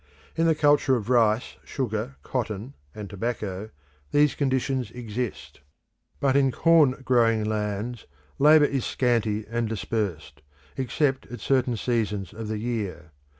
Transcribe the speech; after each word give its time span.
In 0.35 0.47
the 0.47 0.55
culture 0.55 0.95
of 0.95 1.11
rice, 1.11 1.57
sugar, 1.63 2.15
cotton, 2.23 2.73
and 2.95 3.07
tobacco, 3.07 3.69
these 4.09 4.33
conditions 4.33 4.89
exist; 4.89 5.59
but 6.19 6.35
in 6.35 6.51
corn 6.51 7.03
growing 7.05 7.43
lands 7.43 8.07
labour 8.39 8.65
is 8.65 8.83
scanty 8.83 9.45
and 9.47 9.69
dispersed, 9.69 10.41
except 10.75 11.27
at 11.27 11.39
certain 11.39 11.77
seasons 11.77 12.33
of 12.33 12.47
the 12.47 12.57
year. 12.57 13.11